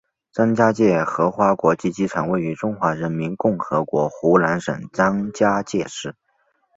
[0.33, 6.15] 张家界荷花国际机场位于中华人民共和国湖南省张家界市。